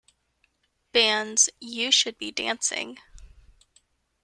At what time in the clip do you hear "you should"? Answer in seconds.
1.59-2.17